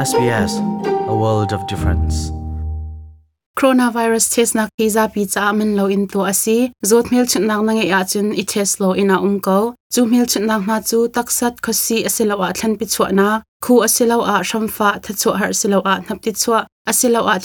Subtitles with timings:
[0.00, 0.52] SBS,
[1.12, 2.32] a world of difference.
[3.60, 6.72] coronavirus test na kiza pizza cha min lo in to asi.
[6.90, 10.06] Zot mil chut nak na nge ya chun i test lo ina um ko chu
[10.12, 12.86] mil chut nak na chu taksat khosi asilo a thlan pi
[13.18, 13.28] na.
[13.64, 16.58] Khu asilo a shamfa tha chu har silo a nap ti chwa
[16.90, 17.36] asilo a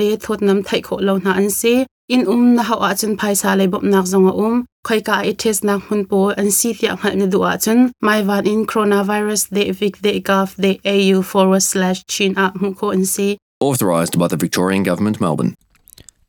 [0.00, 1.74] le thot nam thai kho lo na an si.
[2.14, 4.56] In um na hawa chun phai sa le bop nak zonga um
[4.86, 7.52] khoi ka i test nak hun po an si ti ang hal ni du a
[7.64, 7.80] chun.
[8.06, 12.74] Mai van in coronavirus de vic de gov de au forward slash chin a mu
[12.74, 13.28] ko an si.
[13.60, 15.54] Authorised by the Victorian Government, Melbourne.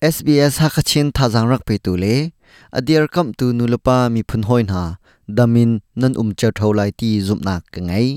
[0.01, 2.17] SBS hakachin thazang rak pe tu le.
[2.77, 4.85] Adiar kam tu nulapa mi phun hoin ha
[5.39, 8.07] damin nan um chau thau lai ti zum nak ka ngai.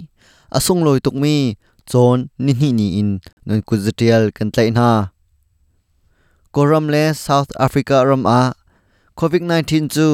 [0.52, 1.56] Asung loi tuk mi
[1.90, 3.10] chon ni ni ni in.
[3.46, 4.90] Nan kuzatial kan tlai na.
[6.52, 8.40] Koram le south africa ram a
[9.16, 10.08] โควิด19จู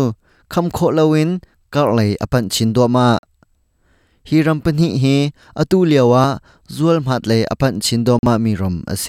[0.52, 1.30] คำโคลวิน
[1.74, 3.06] ก็เลยอปันชินตัวมา
[4.28, 5.04] ฮิรัมปนิเฮ
[5.58, 6.24] อตูเลียวะ
[6.74, 9.06] จวลมัดเลยอปันชินตัวมามีรมอเซ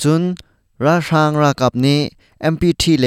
[0.00, 0.22] จุน
[0.84, 2.00] ราชางรากับนี้
[2.52, 3.06] MPT เล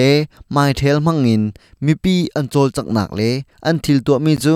[0.52, 1.44] ไม่เทลมังอิน
[1.86, 3.22] มีปีอันโจลจักหนักเล
[3.66, 4.56] อันทิลตัวมีจู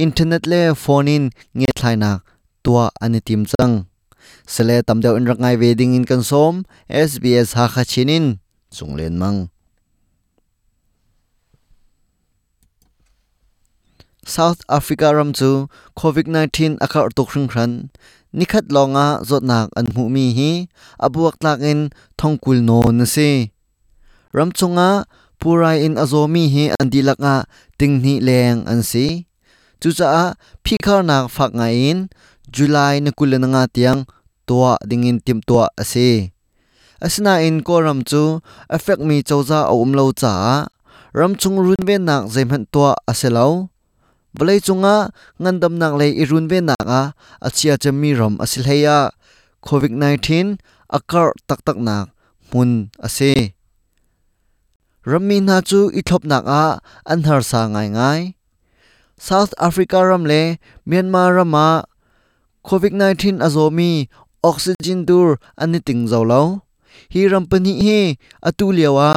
[0.00, 1.22] อินเทอร์เน็ตเลฟอนิน
[1.56, 2.16] เงีทลายหนัก
[2.64, 3.70] ตัวอันนี้ทีมจัง
[4.54, 6.52] สเลตัมเดียวอินรักไงเวดิงอินกันสม
[7.08, 8.26] SBS ฮักาชินิน
[8.70, 9.48] chinin chunglen mang
[14.24, 17.88] South Africa ram chu COVID-19 akar tuk hring khran
[18.32, 20.68] nikhat longa zotnak an mu mi hi
[21.00, 23.48] abuak tlak in thongkul no na se
[24.36, 25.04] ram chunga
[25.40, 29.24] purai in azomi hi an dilaka tingni leng an se
[29.80, 31.98] chu cha phikar nak phak nga in,
[32.54, 34.00] july na kulana nga tiang
[34.48, 36.36] tua dingin tim tua ase
[37.04, 40.66] asina in ko ram chu, affect mi choza a um lo cha,
[41.14, 43.70] ram chung run ve nak zaimhan tua aselo
[44.36, 47.02] balai chunga ngandam nak le irun ve nak a
[47.46, 49.10] achia chami ram asil heya
[49.66, 50.58] covid 19
[50.96, 52.12] akar tak tak nak,
[52.52, 53.54] mun ase
[55.08, 56.64] rammi na chu ithop nak a
[57.12, 58.20] anhar sa ngai ngai.
[59.18, 61.82] South africa ram le, myanmar rama
[62.62, 64.06] covid 19 azomi
[64.44, 66.06] oxygen dur ani ting
[67.14, 67.88] ฮีรัมปนีเฮ
[68.46, 69.10] อตูเลียวะ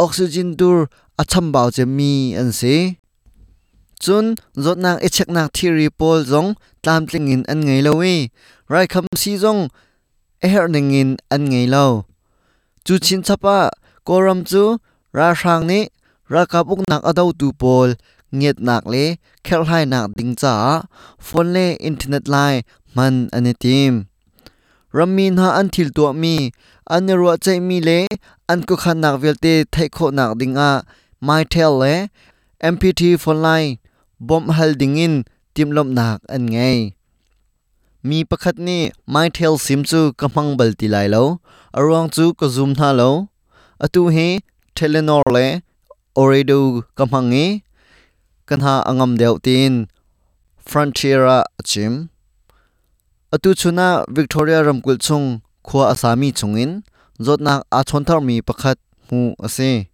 [0.00, 0.78] ออกซิเจนตูร
[1.20, 2.62] อชัมบ่าวจะมีอันเซ
[4.02, 4.24] จุน
[4.64, 6.46] รถนางเอชักนักที่รีโพลจง
[6.84, 9.58] ตามติงินอันไงเลวเไรคำซีจง
[10.40, 11.90] เอฮร์นิงินอันไงเลว
[12.86, 13.58] จูชินชปะ
[14.08, 14.64] กอรัมจู
[15.18, 15.82] ราชางนี้
[16.34, 17.88] ราคาบุกนักอดาวตูโพล
[18.36, 19.06] เงียดนักเลย
[19.42, 20.54] เคลไลนักดิงจ้า
[21.26, 22.60] ฟอนเลอินเทอร์เน็ตไลน์
[22.96, 23.92] มันอันนี้ทีม
[24.96, 26.36] ramin ha an thil to mi.
[26.94, 27.98] An ro chai mi le,
[28.52, 30.70] an ko khan nak vel te thai kho nak ding a.
[31.26, 31.94] Mai tel le
[32.72, 33.78] mpt phone line,
[34.28, 35.14] bom hal ding in,
[35.54, 36.78] tim lom nak an ngai
[38.08, 41.24] mi pakhat ni, mai tel sim chu kamang bal ti lai lo.
[41.76, 43.10] Arong chu ko zoom tha lo.
[43.84, 44.26] Atu he,
[44.76, 45.46] telenor le,
[46.20, 46.58] oredo
[46.98, 47.46] kamang ngi
[48.48, 49.74] kan ha angam deuh tin,
[50.68, 51.38] frontiera
[51.68, 51.92] chim
[53.32, 56.84] atu chuna victoria ramkul chung khua asami chungin
[57.16, 58.76] zotnak a chonthar mi pakhat
[59.08, 59.88] mu ase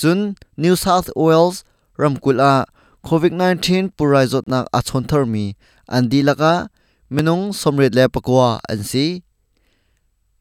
[0.00, 1.56] chun new south wales
[2.00, 2.64] ramkul a
[3.04, 5.44] covid-19 purai zotnak a chonthar mi
[5.92, 6.72] an dilaka
[7.12, 9.06] minung somret le pakwa an si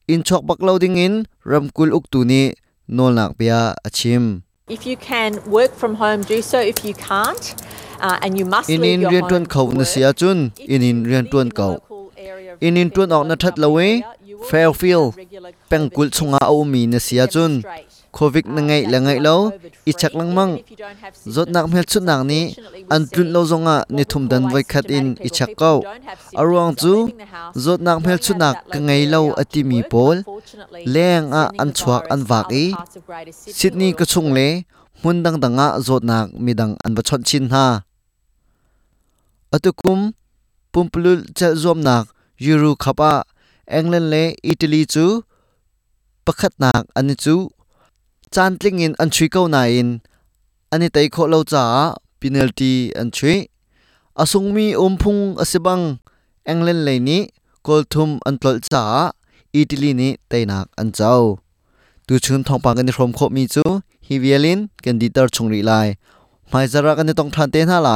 [0.07, 2.55] in chok bakloding in ramkul uktuni
[2.87, 6.57] nolnak pia achim If you can work from home, do so.
[6.57, 7.45] If you can't,
[7.99, 9.87] uh, and you must in leave in your rian home tuan for khau na work,
[9.91, 10.39] sia chun
[10.75, 11.83] in in rian tuan in kau
[12.53, 14.01] local area in in tuan ok na that lawe
[14.49, 15.13] fairfield
[15.69, 17.63] pengkul chunga au mi na sia chun.
[18.13, 19.51] Covid na ngai la ngai lo
[19.89, 20.61] i chak lang mang
[21.25, 22.53] zot nak mel chu nak ni
[22.89, 25.15] an tun lo zonga ni thum dan vai khat in.
[25.27, 25.81] I chak ko
[26.37, 27.09] arwang chu
[27.55, 30.21] zot nak mel chu nak ka ngai lo ati mi pol
[30.85, 32.65] leng a an chuak an wak i
[33.57, 34.61] sydney ka chung le
[35.03, 37.81] mun dang danga zot nak midang an ba chon chin ha.
[39.55, 40.13] Atukum
[40.73, 42.12] pumpulul cha zom nak
[42.45, 43.13] ยูโรคัปอา
[43.73, 45.05] อังเลนเละอิตาลีจู
[46.25, 47.35] ประคันักอันนี้จู
[48.35, 49.89] จานติงอินอันชุยเก้านาอิน
[50.71, 51.63] อันนี้ไต่โคเลาจ้า
[52.19, 53.37] พินัลตีอันชุย
[54.19, 55.81] อาสงมีอมพุงอสิบัง
[56.49, 57.21] อังเลนเลยนี้
[57.67, 58.83] กอลทุมอันปลดจ้า
[59.55, 61.15] อิตาลีนี้ไต่นักอันเจ้า
[62.07, 63.63] ตูชุนทองปากันในรมโคมีจู
[64.07, 65.71] ฮิวเวลินกันดีตอร์ชงรีไล
[66.49, 67.89] ไม่จารักันี่ต้องทันเตนห้าไล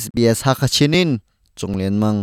[0.00, 1.08] SBS ฮักชินิน
[1.60, 2.16] จงเลียนมัง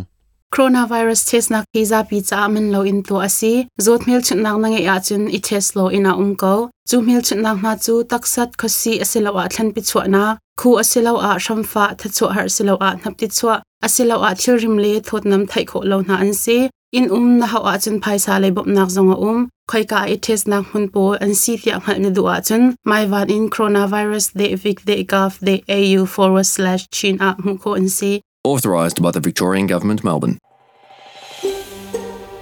[0.53, 3.67] coronavirus test nak visa pi cha man lo in to asi.
[3.79, 6.69] Zot mil chut nak nange ya chun i test lo ina um ko.
[6.89, 10.37] Chu mil chut nak na chu taksat khosi asilo a thlan pi chwa na.
[10.59, 14.57] Khu asilo a shamfa tha chu har silo a nap ti chwa asilo a thil
[14.63, 16.69] rim le thot nam thai kho lo na an si.
[16.91, 19.47] In um na ha a chun phai sa le bop nak zonga um.
[19.69, 22.75] Khoi ka i test nak hun po an si tia ngal ni du a chun.
[22.89, 27.57] Mai van in coronavirus de vic de gov de au forward slash chin up mu
[27.57, 28.21] ko an si.
[28.43, 30.39] Authorised by the Victorian Government, Melbourne.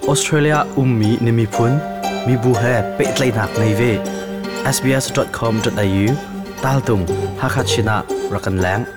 [0.07, 1.75] Australia ummi nimi phun
[2.27, 3.91] mi bu he pe tlai nak nei ve
[4.75, 6.07] sbs.com.au
[6.61, 7.03] tal tung
[7.41, 7.97] hakhat china
[8.31, 8.87] rakan lang